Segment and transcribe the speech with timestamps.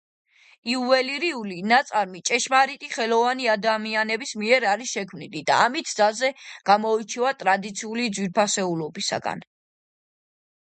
[0.71, 6.33] იუველირული ნაწარმი ჭეშმარიტი ხელოვანი ადამიანების მიერ არის შექმნილი და ამით ძალზე
[6.73, 9.49] გამოირჩევა ტრადიციული ძვირფასეულობისგან.